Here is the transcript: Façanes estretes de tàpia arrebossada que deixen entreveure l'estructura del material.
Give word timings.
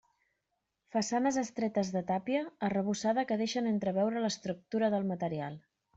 Façanes 0.95 1.35
estretes 1.41 1.91
de 1.97 2.03
tàpia 2.07 2.41
arrebossada 2.69 3.27
que 3.33 3.37
deixen 3.43 3.69
entreveure 3.73 4.25
l'estructura 4.25 4.91
del 4.97 5.07
material. 5.13 5.63